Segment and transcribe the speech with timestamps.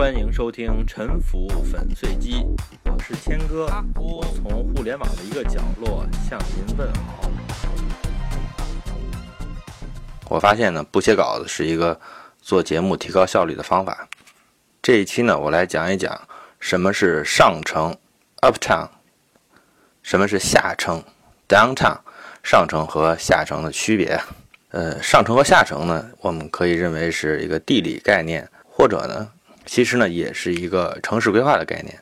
[0.00, 2.36] 欢迎收听《沉浮粉碎机》，
[2.86, 3.66] 我是谦哥，
[3.96, 7.30] 我从互联网的一个角落向您问好。
[10.30, 12.00] 我发现呢，不写稿子是一个
[12.40, 14.08] 做节目提高效率的方法。
[14.80, 16.18] 这一期呢，我来讲一讲
[16.58, 17.94] 什么是上城
[18.40, 18.88] （uptown），
[20.02, 21.04] 什么是下城
[21.46, 21.98] （downtown）。
[22.42, 24.18] 上城和下城的区别，
[24.70, 29.30] 呃，上城和下城呢，我们可以认为是一个地理概念，或者呢，
[29.70, 31.96] 其实呢，也是一个城市规划的概念。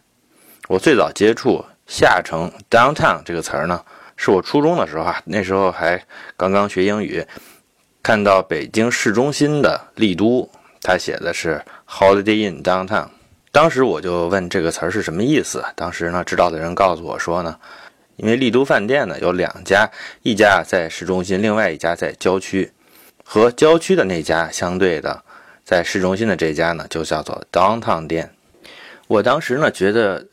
[0.68, 3.84] 我最早接触下城 （downtown） 这个词儿呢，
[4.16, 6.02] 是我初中的时候啊，那时候还
[6.34, 7.22] 刚刚学英语，
[8.02, 10.48] 看到北京市中心的丽都，
[10.80, 13.08] 它写的是 Holiday Inn Downtown，
[13.52, 15.62] 当时我就问这个词儿是什么意思。
[15.76, 17.54] 当时呢，知道的人告诉我说呢。
[18.16, 19.90] 因为丽都饭店呢有两家，
[20.22, 22.72] 一家在市中心，另外一家在郊区。
[23.22, 25.22] 和郊区的那家相对的，
[25.68, 28.32] 在市中心的这家呢就叫做 downtown 店。
[29.06, 30.26] 我当时呢觉得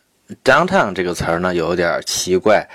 [0.45, 2.65] downtown 这个词儿呢有点奇怪，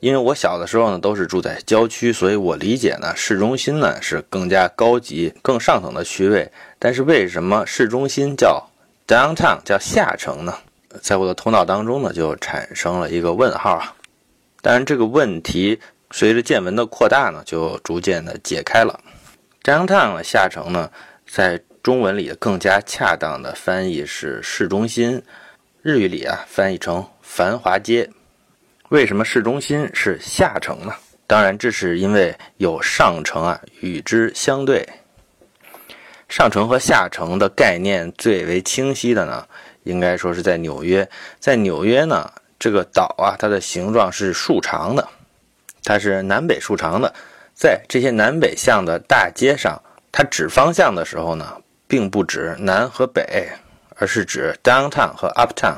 [0.00, 6.46] 因为我小的时候呢都是住在郊区，所以我理解呢市中心呢是更加高级、更上层的区位。
[6.78, 8.62] 但是为什么市中心叫
[9.06, 10.54] downtown 叫下城呢？
[11.00, 13.96] 在我的头脑当中呢就产生了一个问号啊。
[14.60, 15.80] 当然，这个问题
[16.10, 19.00] 随着见闻的扩大呢，就逐渐的解开了。
[19.62, 20.90] downtown 下城呢，
[21.26, 25.22] 在中文里更加恰当的翻译是市中心，
[25.82, 28.08] 日语里啊翻译成繁华街。
[28.88, 30.94] 为什么市中心是下城呢？
[31.26, 34.88] 当然，这是因为有上城啊与之相对。
[36.26, 39.46] 上城和下城的概念最为清晰的呢，
[39.82, 41.06] 应该说是在纽约。
[41.38, 42.32] 在纽约呢。
[42.58, 45.06] 这个岛啊，它的形状是竖长的，
[45.82, 47.12] 它是南北竖长的。
[47.52, 49.78] 在这些南北向的大街上，
[50.10, 51.60] 它指方向的时候呢，
[51.94, 53.48] 并不指南和北，
[53.94, 55.76] 而是指 downtown 和 uptown。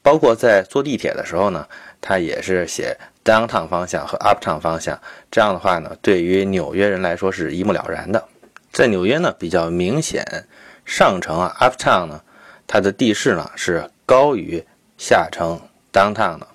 [0.00, 1.68] 包括在坐地铁的时候呢，
[2.00, 4.98] 它也是写 downtown 方向和 uptown 方向。
[5.30, 8.26] 这样的话呢，对于纽约人来说是一目了然的。
[8.72, 10.24] 在纽约呢，比较明显，
[10.86, 12.22] 上城啊 uptown 呢，
[12.66, 14.64] 它的地势呢是高于
[14.96, 15.60] 下城。
[15.92, 16.46] downtown 的，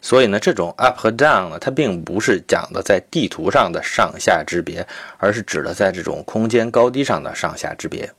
[0.00, 4.86] 所以呢，这种 up 和 down 呢，它并不是讲的在地图上的上下之别，
[5.18, 8.10] 而是指的在这种空间高低上的上下之别。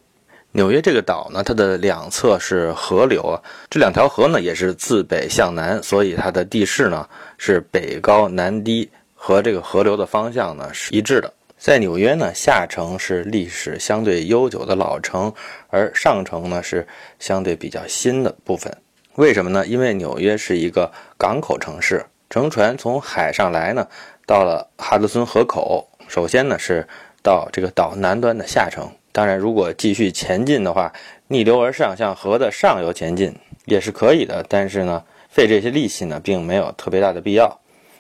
[0.53, 11.31] 纽约这个岛呢，它的两侧是河流啊，这两条河呢也是自北向南，所以它的地势呢是北高南低，和这个河流的方向呢是一致的。
[11.59, 15.31] 在纽约呢，下城是历史相对悠久的老城，
[15.69, 16.87] 而上城呢是
[17.19, 18.75] 相对比较新的部分。
[19.15, 19.65] 为什么呢？
[19.67, 23.87] 因为纽约是一个港口城市，乘船从海上来呢，
[24.25, 26.87] 到了哈德森河口，首先呢是
[27.21, 28.89] 到这个岛南端的下城。
[29.17, 30.93] 当然，如果继续前进的话，
[31.27, 33.35] 逆流而上向河的上游前进
[33.65, 34.45] 也是可以的。
[34.47, 37.59] 但是呢，费这些力气呢，并没有特别大的必要。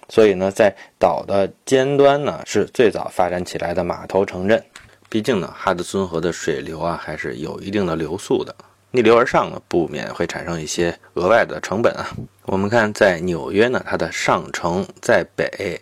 [0.09, 4.63] 所以呢，在岛的尖端呢，是最早发展起来的码头城镇。
[5.09, 8.53] 毕竟呢，哈德森河的水流啊，还是有一定的流速的。
[8.91, 12.07] 逆流而上呢，不免会产生一些额外的成本啊。
[12.45, 15.81] 我们看，在纽约呢，它的上城在北，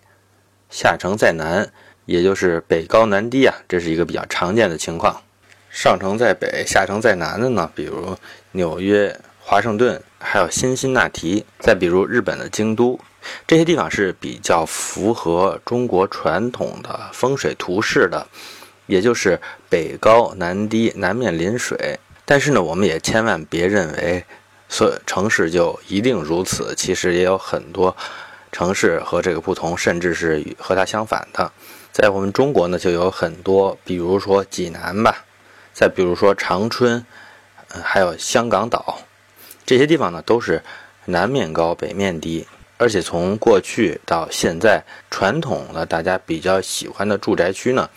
[0.70, 1.70] 下城在南，
[2.06, 5.22] 也就是北高南低啊，这是一个比较常见的情况。
[5.70, 8.16] 上城在北，下城在南的呢，比如
[8.52, 13.00] 纽约、华盛顿，还有新辛那提，再比如日本的京都，
[13.46, 18.26] 这些地方是比较符合中国传统的风水图式的，
[18.86, 19.40] 也就是
[19.70, 22.00] 北高南低，南面临水。
[22.24, 24.24] 但是呢，我们也千万别认为，
[24.70, 26.74] 所城市就一定如此。
[26.76, 27.96] 其实也有很多
[28.52, 31.52] 城市和这个不同，甚至是与和它相反的。
[31.98, 35.24] 在我们中国呢，就有很多，比如说济南吧，
[35.72, 37.06] 再比如说长春，
[37.70, 39.00] 还有香港岛，
[39.66, 40.62] 这些地方呢都是
[41.06, 42.46] 南面高，北面低。
[42.76, 47.90] 而且从过去到现在，传统的大家比较喜欢的住宅区呢，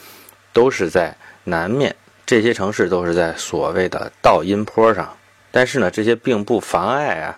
[0.52, 1.96] 都是在南面。
[2.24, 5.12] 这些城市都是在所谓的倒阴坡上，
[5.50, 7.36] 但是呢，这些并不妨碍啊，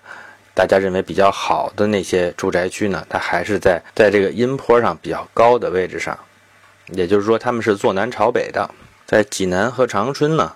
[0.55, 6.19] 大家认为比较好的那些住宅区呢，它还是在在这个阴坡上比较高的位置上，
[6.93, 8.69] 也就是说，他们是坐南朝北的。
[9.07, 10.53] 在济南和长春呢，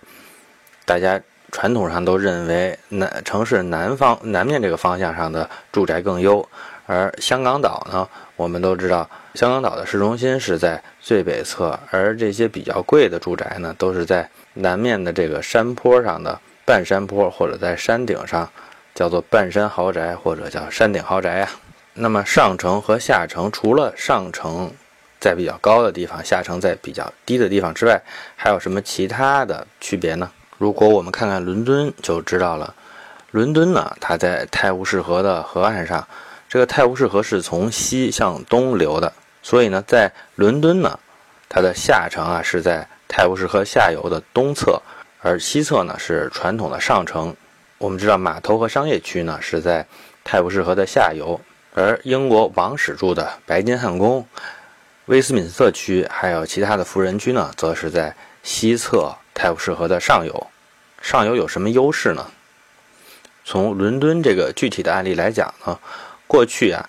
[0.84, 1.20] 大家
[1.50, 6.48] 传统上都认为南城市南方南面这个方向上的住宅更优，
[6.86, 9.08] 而香港岛呢，我们都知道。
[9.34, 18.48] 香港岛的市中心是在最北侧，而这些比较贵的住宅呢，都是在南面的这个山坡上的半山坡，或者在山顶上，
[18.94, 21.50] 叫做半山豪宅或者叫山顶豪宅啊。
[21.94, 24.72] 那么上城和下城，除了上城
[25.24, 27.98] 在比较高的地方，下城在比较低的地方之外，
[28.36, 30.30] 还有什么其他的区别呢？
[30.58, 32.74] 如果我们看看伦敦就知道了，
[33.30, 36.06] 伦敦呢，它在泰晤士河的河岸上，
[36.46, 39.10] 这个泰晤士河是从西向东流的，
[39.42, 40.98] 所以呢，在伦敦呢，
[41.48, 44.78] 它的下城啊是在泰晤士河下游的东侧，
[45.22, 47.34] 而西侧呢是传统的上城。
[47.78, 49.86] 我们知道码头和商业区呢是在
[50.22, 51.40] 泰晤士河的下游，
[51.72, 54.26] 而英国王室住的白金汉宫、
[55.06, 60.46] 威斯敏斯特区还有其他的富人区呢，则是在西侧泰晤士河的上游。
[61.02, 62.26] 上游有什么优势呢？
[63.44, 65.78] 从伦敦这个具体的案例来讲呢，
[66.26, 66.88] 过去啊，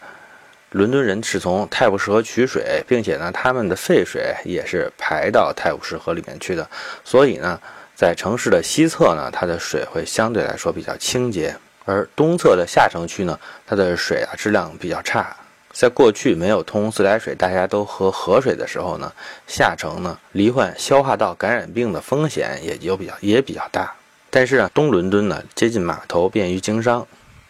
[0.72, 6.70] 伦敦人是从泰晤士河取水，并且呢，他们的废水也是排到泰晤士河里面去的，
[7.04, 7.60] 所以呢。
[7.98, 15.34] 在城市的西侧呢，它的水会相对来说比较清洁，而东侧的下城区呢，它的水啊质量比较差。
[15.76, 19.12] 在过去没有通自来水，大家都喝河水的时候呢，
[19.46, 23.94] 下城呢罹患消化道感染病的风险也就比较也比较大。
[24.30, 27.06] 但是啊，东伦敦呢接近码头，便于经商。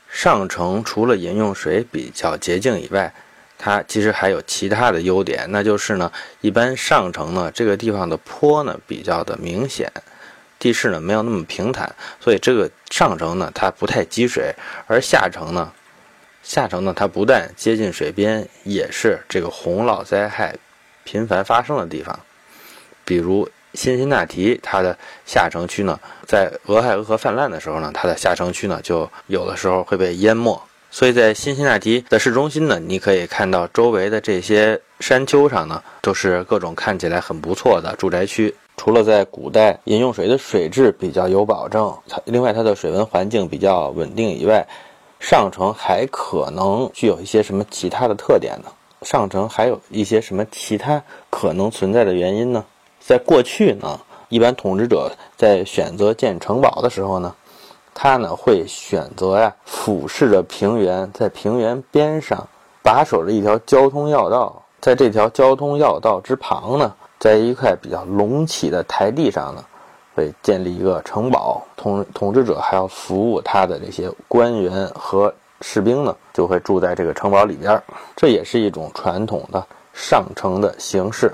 [0.09, 3.13] 上城除了饮用水比较洁净以外，
[3.59, 6.11] 它其实还有其他的优点，那就是呢，
[6.41, 9.91] 一般上城呢这个地方的坡呢比较的明显。
[10.57, 14.51] 地势呢没有那么平坦，所以这个上城呢它不太积水，
[14.87, 15.71] 而下城呢，
[16.45, 20.55] 下城呢它不但接近水边，也是这个洪涝灾害
[21.03, 22.17] 频繁发生的地方。
[23.03, 24.95] 比如辛辛那提，它的
[25.25, 30.61] 下城区呢，在俄亥俄河泛滥的时候呢，它的下城区呢就有的时候会被淹没。
[30.91, 38.53] 所以在辛辛那提的市中心呢，你可以看到周围的这些山丘上呢，都是各种看起来很不错的住宅区。
[38.77, 44.65] 除了在古代饮用水的水质比较有保证，它另外它的水文环境比较稳定以外，
[45.27, 48.69] 上城还可能具有一些什么其他的特点呢？
[49.01, 51.01] 上城还有一些什么其他
[51.31, 52.63] 可能存在的原因呢？
[52.99, 53.99] 在过去呢，
[54.29, 57.33] 一般统治者在选择建城堡的时候呢，
[57.95, 62.47] 他呢会选择呀俯视着平原，在平原边上
[62.83, 66.93] 把守着一条交通要道，在这条交通要道之旁呢。
[67.17, 69.65] 在一块比较隆起的台地上呢，
[70.15, 77.79] 会建立一个城堡，统统治者还要服务他的这些官员和士兵呢，就会住在这个城堡里边。
[78.15, 81.31] 这也是一种传统的上城的形式。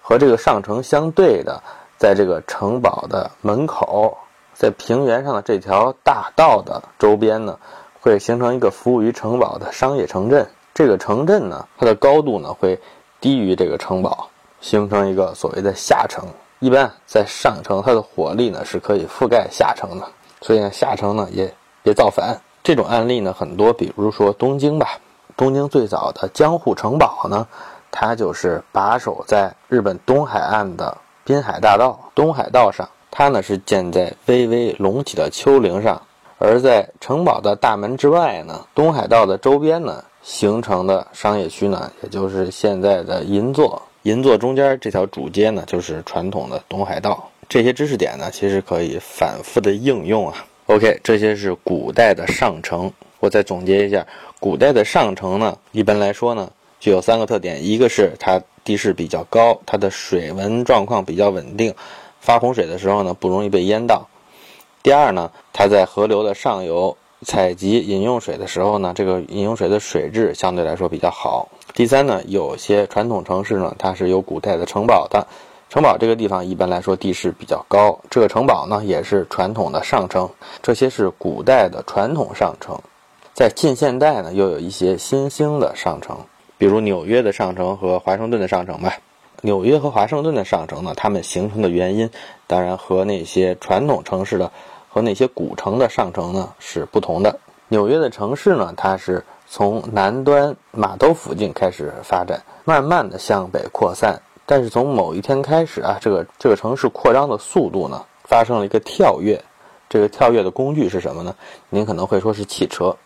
[0.00, 1.62] 和这个上城相对的，
[1.98, 4.16] 在这个城堡的门口，
[4.54, 7.58] 在平原上的这条大道的周边呢，
[8.00, 10.48] 会形成一个服务于城堡的商业城镇。
[10.74, 12.80] 这个城镇呢，它的高度呢会
[13.20, 14.28] 低于这个城堡。
[14.60, 16.24] 形成一个所谓的下城，
[16.62, 20.06] 一般在上城，它的火力呢是可以覆盖下城的，
[20.42, 22.40] 所以呢下城呢也别造反。
[22.62, 24.96] 这种案例呢很多，比如说东京吧，
[25.36, 27.48] 东京最早的江户城堡呢，
[27.90, 36.00] 它就是把守在日本东海岸的滨海大道东海道上，它呢是建在微微隆起的丘陵上，
[36.38, 43.82] 而在城堡的大门之外呢，东海道的周边呢形成的商业区呢，也就是现在的银座。
[44.02, 47.30] 银座中间这条主街呢，就是传统的东海道。
[47.48, 50.44] 这些知识点呢，其实可以反复的应用啊。
[50.66, 52.92] OK，这些是古代的上城。
[53.20, 54.04] 我再总结一下，
[54.40, 56.50] 古代的上城呢，一般来说呢，
[56.80, 61.74] 具有三个特点：一个是它地势比较高，它的水文状况比较稳定，
[62.20, 64.08] 发洪水的时候呢，不容易被淹到；
[64.82, 71.48] 第二呢，它在河流的上游采集饮用水的时候呢，这个饮用水的水质相对来说比较好。
[71.74, 75.26] 第三呢，有些传统城市呢，它是有古代的城堡的。
[75.68, 80.28] 城堡这个地方一般来说地势比较高，这个城堡呢也是传统的上城。
[80.60, 82.78] 这些是古代的传统上城。
[83.32, 86.18] 在近现代呢，又有一些新兴的上城，
[86.58, 88.92] 比如纽约的上城和华盛顿的上城吧。
[89.40, 92.10] 纽约和华盛顿的上城呢，它们形成的原因，
[92.46, 94.52] 当然和那些传统城市的
[94.92, 97.38] 和那些古城的上城呢是不同的。
[97.68, 99.24] 纽约的城市呢，它是。
[99.54, 104.18] 从南端码头附近开始发展，慢慢的向北扩散。
[104.46, 109.38] 但是从某一天开始啊，这个这个城市扩张的速度呢，发生了一个跳跃。
[109.90, 111.34] 这个跳跃的工具是什么呢？
[111.68, 112.96] 您可能会说是汽车。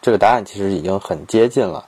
[0.00, 1.84] 这个答案其实已经很接近了。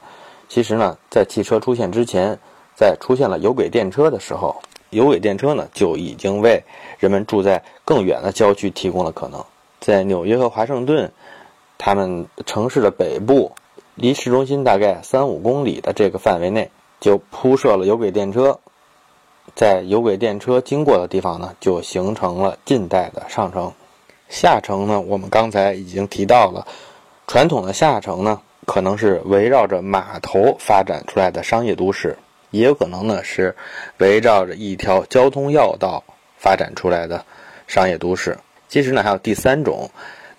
[0.47, 2.38] 其实呢，在汽车出现之前，
[2.76, 4.61] 在出现了有轨电车的时候，
[4.92, 6.62] 有轨电车呢就已经为
[6.99, 9.44] 人们住在更远的郊区提供了可能。
[9.80, 11.11] 在纽约和华盛顿，
[11.78, 13.52] 他们城市的北部。
[13.94, 18.58] 离市中心大概三五公里的这个范围内，就铺设了有轨电车。
[19.54, 23.70] 在有轨电车经过的地方呢，就形成了近代的上城。
[24.30, 26.66] 下城呢，我们刚才已经提到了，
[27.26, 32.16] 传统的下城呢，可能是围绕着码头发展出来的商业都市，
[32.52, 33.56] 也有可能呢是
[33.99, 36.04] 围绕着一条交通要道
[36.38, 37.25] 发展出来的
[37.66, 38.38] 商业都市。
[38.68, 39.90] 其实呢，还有第三种。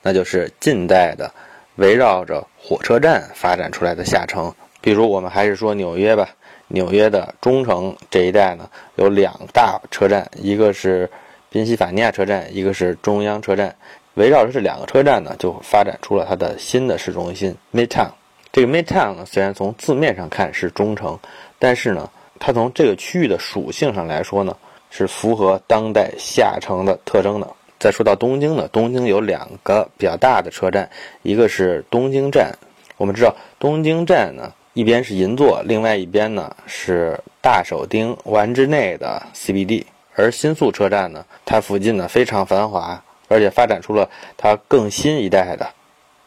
[0.05, 1.33] 那就是近代的
[1.77, 4.53] 围绕着火车站发展出来的下城。
[4.81, 6.27] 比如我们还是说纽约吧，
[6.67, 11.09] 纽约的中城这一带呢，有两大车站，一个是
[11.49, 13.73] 宾夕法尼亚车站，一个是中央车站。
[14.15, 18.09] 围绕着这两个车站呢，就发展出了它的新的市中心 Midtown。
[18.51, 21.17] 这个 Midtown 呢，虽然从字面上看是中城，
[21.63, 24.57] 但是呢，它从这个区域的属性上来说呢，
[24.89, 27.49] 是符合当代下城的特征的。
[27.79, 30.89] 再说到东京呢，东京有两个比较大的车站，
[31.21, 32.53] 一个是东京站。
[32.97, 39.85] 我们知道东京站呢，一边是银座，另外一边呢是大手町丸之内的 CBD。
[40.15, 43.01] 而新宿车站呢，它附近呢非常繁华。
[43.29, 45.69] 而且发展出了它更新一代的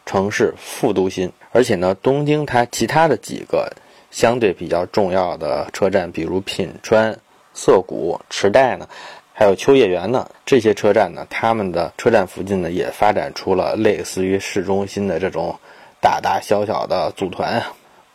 [0.07, 3.71] 城市副都心，而且呢，东京它其他的几个
[4.11, 7.19] 相对比较重要的车站，比如品川、
[7.53, 8.87] 涩谷、池袋呢，
[9.33, 15.59] 还有秋叶原呢，这些车站呢，他们的车站附近呢，也发展出了类似于市中心的这种
[16.01, 17.63] 大大小小的组团。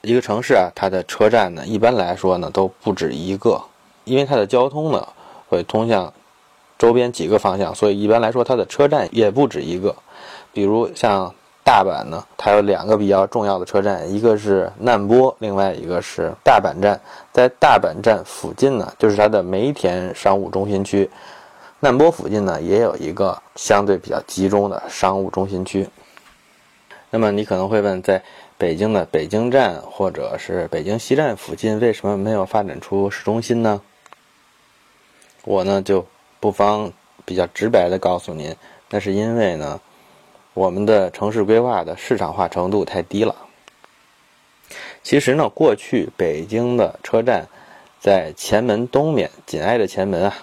[0.01, 3.63] 一个城市啊，它的车站呢，一般来说呢，都不止一个，
[4.05, 5.09] 因为它的交通呢，
[5.49, 6.13] 会通向。
[6.79, 9.95] 周边几个方向，所以一般来说，它的车站也不止一个。
[10.53, 17.01] 比如像大阪呢，它有两个比较重要的车站，一个是难波，另外一个是大阪站。
[17.33, 21.09] 在大阪站附近呢，就是它的梅田商务中心区；
[21.81, 25.89] 难波附近呢，也有一个相对比较集中的商务中心区。
[27.11, 28.23] 那么你可能会问，在
[28.59, 33.81] 北京的北京站或者是北京西站附近，为什么没有发展出市中心呢？
[35.45, 36.07] 我呢就。
[36.43, 36.91] 不妨
[37.25, 38.53] 比较直白的告诉您，
[38.91, 39.81] 那是因为呢，
[40.55, 43.35] 我们的城市规划的市场化程度太低了。
[45.03, 47.49] 其实呢，过去北京的车站
[48.01, 50.35] 在前门东面，紧挨着前门啊。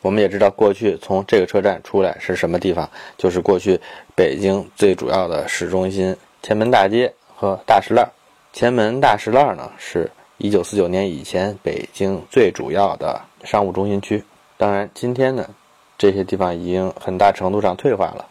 [0.00, 3.80] 我们也知道，过去从这个车站出来是什么地方，就是过去
[4.16, 8.10] 北京最主要的市中心——前门大街和大石栏。
[8.52, 14.24] 前门大石栏呢，是一九四九年以前北京最主要的商务中心区。
[14.58, 15.48] 当然，今天呢，
[15.96, 18.26] 这些地方已经很大程度上退化了。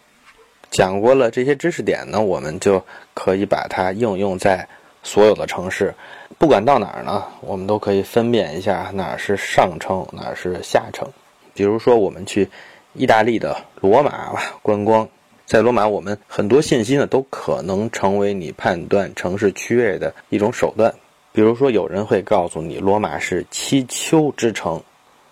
[0.71, 2.81] 讲过了这些知识点呢，我们就
[3.13, 4.65] 可以把它应用在
[5.03, 5.93] 所有的城市，
[6.39, 11.07] 不管到哪儿呢，我们都可以分辨一下哪是上城，哪是下城。
[11.53, 12.49] 比如说，我们去
[12.93, 15.07] 意大利的罗马吧观光，
[15.45, 20.93] 在罗马，我们很多信息呢都可能成为你判断城市区位的一种手段。
[21.33, 24.81] 比如说，有人会告诉你，罗马是七丘之城。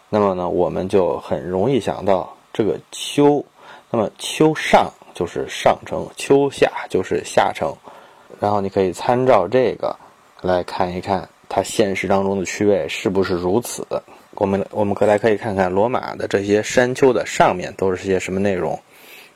[0.09, 3.45] 那么呢，我们就很容易想到这个丘，
[3.89, 7.75] 那么丘上就是上城，丘下就是下城，
[8.39, 9.93] 然后你可以参照这个
[10.39, 13.85] 来看一看它现实当中的区位是不是如此。
[14.35, 18.79] 我们我们可来可以看看罗马的这些山丘的上面都是些什么内容，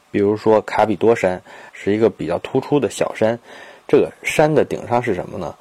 [0.09, 1.41] 比如说卡比多山
[1.73, 3.37] 是一个比较突出的小山，
[3.85, 5.53] 这个山的顶上是什么呢？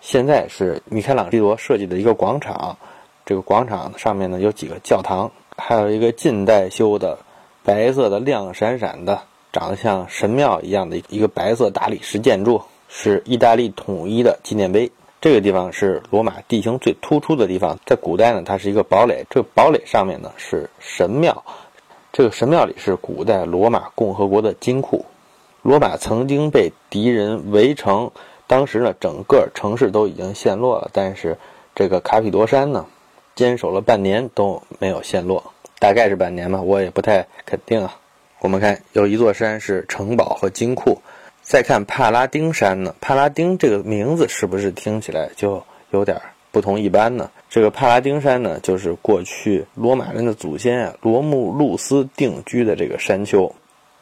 [0.00, 2.76] 现在是米开朗基罗设计的一个广场。
[3.24, 7.16] 这个广场上面呢有几个教堂，还有一个近代修的
[7.62, 14.90] 白色的亮闪闪的、长得像神庙一样的一个白色大理石建筑，是意大利统一的纪念碑。
[15.20, 19.26] 这个地方是罗马地形最突出的地方，在古代呢，它是一个堡垒。
[19.30, 21.44] 这个堡垒上面呢是神庙，
[22.12, 25.04] 这个神庙里是古代罗马共和国的金库。
[25.62, 28.10] 罗马曾经被敌人围城，
[28.46, 31.36] 当时呢整个城市都已经陷落了，但是
[31.74, 32.86] 这个卡比多山呢。
[33.34, 37.96] 坚守了半年都没有陷落，大概是半年吧，我也不太肯定啊。
[38.40, 41.00] 我们看有一座山是城堡和金库，
[41.42, 42.94] 再看帕拉丁山呢？
[43.00, 47.30] 帕拉丁这个名字是不是听起来就有点不同一般呢？
[47.48, 53.52] 这个帕拉丁山呢，就是过去罗马人的祖先啊罗慕路斯定居的这个山丘。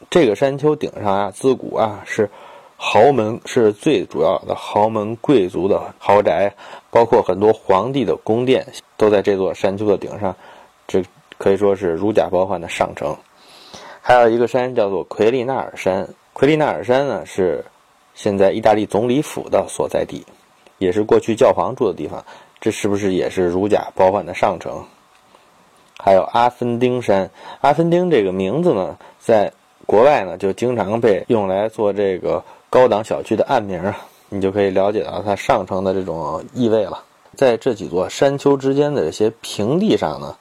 [0.09, 2.29] 这个山丘顶上啊，自古啊是。
[2.79, 6.53] 豪门是最主要的豪门贵族的豪宅，
[6.91, 8.67] 包括很多皇帝的宫殿
[8.97, 10.35] 都在这座山丘的顶上，
[10.87, 11.03] 这
[11.39, 13.17] 可以说是如假包换的上乘。
[14.07, 17.65] 还有一个山叫做奎利纳尔山，奎利纳尔山呢是
[18.15, 20.25] 现在意大利总理府的所在地，
[20.77, 22.23] 也是过去教皇住的地方，
[22.61, 24.81] 这是不是也是如假包换的上乘？
[25.99, 29.51] 还有阿芬丁山，阿芬丁这个名字呢，在
[29.85, 32.41] 国外呢就经常被用来做这个。
[32.69, 33.97] 高档小区的暗名啊，
[34.29, 37.03] 你就可以了解到它上层的这种意味了。
[37.35, 40.37] 在这几座山丘之间的这些平地上呢，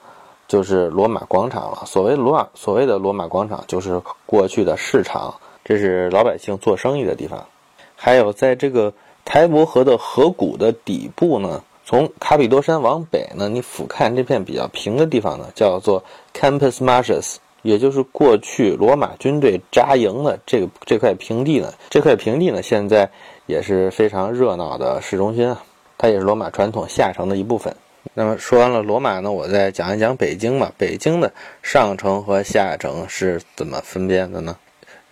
[0.49, 1.83] 就是罗马广场了。
[1.87, 5.35] 所谓罗马，所谓的罗马广场，就是过去的市场，
[5.65, 7.47] 这是老百姓做生意的地方。
[7.97, 8.93] 还有，在这个
[9.25, 21.73] 台伯河的河谷的底部呢，从卡比多山往北呢，你俯瞰这片比较平的地方呢，叫做 Campus Martius 也就是过去罗马军队扎营的这个这块平地呢。
[21.91, 23.11] 这块平地呢，现在
[23.47, 25.63] 也是非常热闹的市中心啊，
[25.99, 27.75] 它也是罗马传统下城的一部分。
[28.19, 30.73] 那么说完了罗马呢，我再讲一讲北京吧。
[30.79, 31.31] 北京的
[31.63, 34.57] 上城和下城是怎么分辨的呢？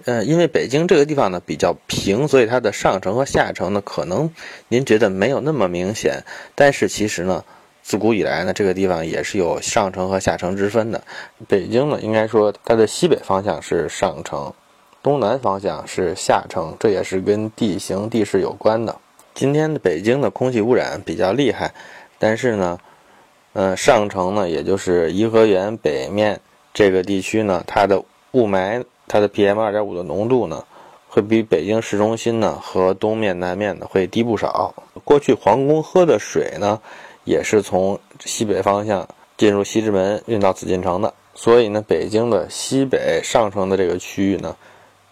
[0.06, 4.32] 呃，因为北京这个地方呢比较平，所以它的上城和下城呢，可能
[4.68, 6.24] 您觉得没有那么明显。
[6.54, 7.44] 但是其实呢，
[7.82, 11.04] 自古以来呢，这个地方也是有上城和下城之分的。
[11.46, 14.50] 北京呢，应该说它的西北方向是上城，
[15.02, 18.96] 东南方向是下城，这也是跟地形地势有关的。
[19.34, 21.74] 今天的北京的空气污染比较厉害，
[22.18, 22.78] 但是呢，
[23.54, 26.38] 呃，上城呢，也就是颐和园北面
[26.74, 28.00] 这个地区呢，它的
[28.32, 28.84] 雾霾。
[29.06, 30.64] 它的 PM 二点五的浓度呢，
[31.06, 34.74] 会比北京市中心呢和东面、南面呢会低不少。
[35.04, 36.80] 过去皇宫喝的水呢，
[37.24, 39.06] 也是从西北方向
[39.36, 41.12] 进入西直门运到紫禁城的。
[41.34, 44.56] 所以呢，北京的西北上城的这个区域呢，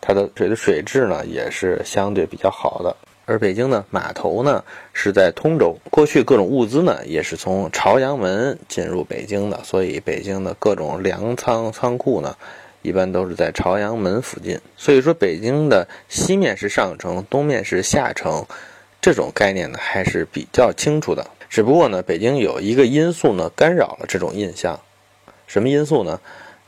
[0.00, 2.96] 它的水的水质呢也是相对比较好的。
[3.25, 12.37] 而北京的码头呢是在通州，过去各种物资呢也是从朝阳门进入北京的，所以北京的各种粮仓仓库呢。
[12.85, 18.45] 一般都是在朝阳门附近，所以说北京的西面是上城，东面是下城，
[19.00, 21.25] 这种概念呢还是比较清楚的。
[21.49, 24.81] 只不过呢，北京有一个因素呢干扰了这种印象，
[25.47, 26.19] 什么因素呢？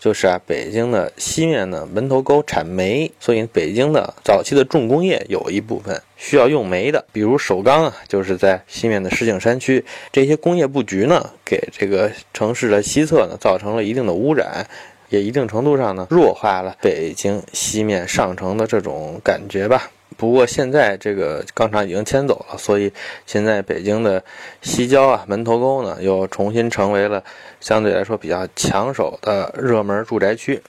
[0.05, 9.83] 就是啊，北京的西面呢门头沟产煤，所以北京的早期的重工业有一部分需要用煤的，比如首钢啊，就是在西面的石景山区，
[10.13, 14.67] 这些工业布局呢给这个城市的西侧呢造成了一定的污染。
[15.09, 19.91] 也一定程度上呢弱化了北京西面上城的这种感觉吧。
[20.17, 22.93] 不过现在这个钢厂已经迁走了，所以
[23.27, 24.23] 现在北京的
[24.63, 27.23] 西郊啊门头沟呢又重新成为了
[27.61, 30.63] 相对来说比较抢手的热门住宅区。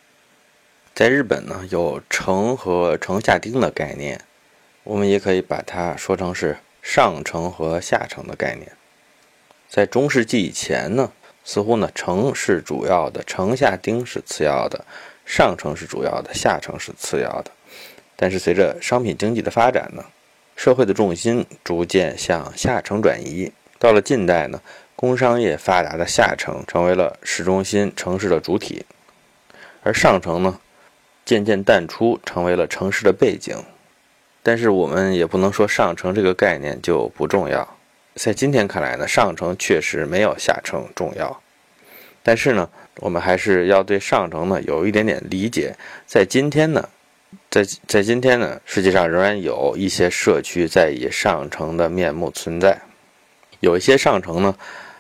[0.94, 4.22] 在日本呢有城和城下町的概念，
[4.84, 8.72] 我们也可以把它说成是上城和下城的概念。
[9.70, 11.12] 在中世纪以前呢。
[11.48, 14.84] 似乎呢，城是主要的，城下町是次要的，
[15.28, 17.52] 上城是主要的，下城是次要的。
[18.16, 20.06] 但是随着商品经济的发展呢，
[20.56, 23.52] 社会的重心逐渐向下城转移。
[23.78, 24.62] 到了近代呢，
[24.96, 28.86] 工商业发达的下城成为了市中心城市的主体，
[29.84, 30.60] 而上城呢，
[31.26, 33.56] 渐渐淡出，成为了城市的背景。
[34.42, 37.78] 但是我们也不能说上城这个概念就不重要。
[38.16, 41.42] 在今天看来呢，上城确实没有下城重要，
[42.24, 42.70] 但是呢，
[43.02, 45.76] 我们还是要对上城呢有一点点理解。
[46.06, 46.88] 在今天呢，
[47.50, 52.82] 在在今天呢，世界上仍然有一些社区在以上城的面目存在，
[53.60, 54.56] 有一些上城呢，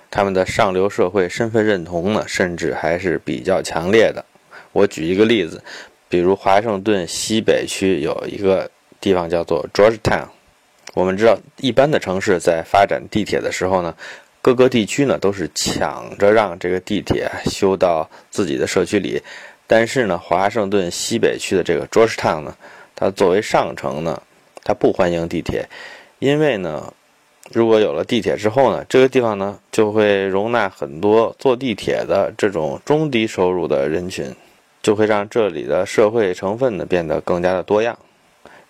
[0.09, 4.23] 他们的上流社会身份认同呢，甚至还是比较强烈的。
[4.71, 5.63] 我举一个例子，
[6.07, 8.69] 比如华盛顿西北区有一个
[9.01, 10.27] 地方叫做 Georgetown。
[10.93, 13.93] 我们知道，一般的城市在发展地铁的时候呢，
[14.41, 19.21] 各个地区呢都是抢着让这个地铁修到自己的社区里。
[19.67, 22.55] 但是呢，华盛顿西北区的这个 Georgetown 呢，
[22.95, 24.21] 它作为上城呢，
[24.63, 25.67] 它不欢迎地铁，
[26.19, 26.93] 因为呢，
[27.51, 34.35] 如果有了地铁之后呢，这个地方呢就会容纳很多坐地铁的这种中低收入的人群，
[34.81, 37.97] 就会让这里的社会成分呢变得更加的多样。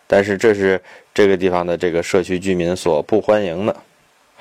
[0.08, 0.82] 但是这是
[1.14, 3.76] 这个地方的这个社区居民所不欢迎的。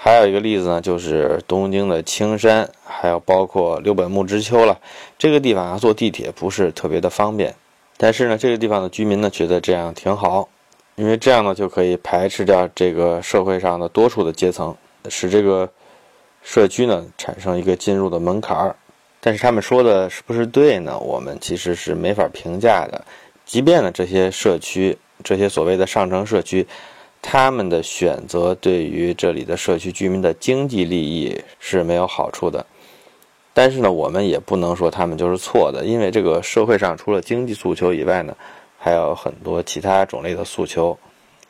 [0.04, 4.78] 还有一个例子呢，就是东京的青山，还有包括六本木之丘了。
[5.16, 7.54] 这个地方啊，坐地铁不是特别的方便。
[7.96, 10.46] 但是呢，这个地方的居民呢，觉得这样挺好，
[10.96, 14.76] 因为这样呢就可以排斥掉这个社会上的多数的阶层，
[15.08, 15.66] 使这个
[16.42, 18.76] 社区呢产生一个进入的门槛儿。
[19.22, 20.98] 但是他们说的是不是对呢？
[20.98, 23.02] 我们其实是没法评价的。
[23.46, 24.98] 即便呢这些社区。
[25.22, 26.66] 这些所谓的上层社区，
[27.26, 32.64] 他们的选择对于这里的社区居民的经济利益是没有好处的。
[33.54, 38.36] 但是呢，我们也不能说他们就是错的，因为这个社会上除了经济诉求以外呢，
[38.78, 40.96] 还有很多其他种类的诉求。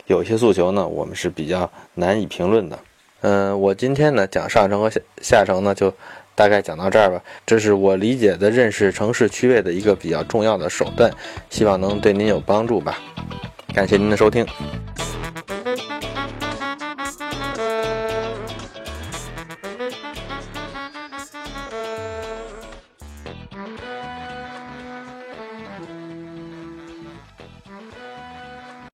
[0.06, 2.78] 有些诉求呢，我们是比较难以评论的。
[3.22, 5.92] 嗯，我今天呢讲上城和下下城呢，就
[6.36, 7.20] 大概讲到这儿吧。
[7.44, 11.10] 这是我理解的认识城市区位的一个比较重要的手段，
[11.50, 12.96] 希望能对您有帮助吧。
[13.74, 14.46] 感谢您的收听。